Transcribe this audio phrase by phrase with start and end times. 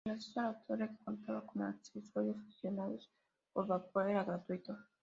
[0.07, 3.07] El acceso a la torre, que contaba con ascensores accionados
[3.53, 4.75] por vapor, era gratuito.